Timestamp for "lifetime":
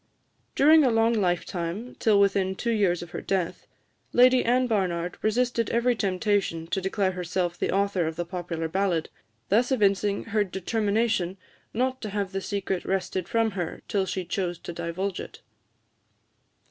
1.13-1.93